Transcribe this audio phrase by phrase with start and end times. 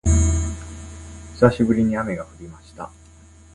[1.35, 2.89] 久しぶりに雨が降りました